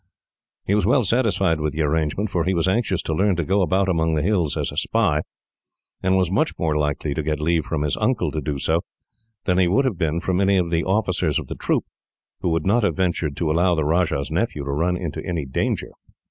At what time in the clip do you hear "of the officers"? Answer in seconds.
10.57-11.37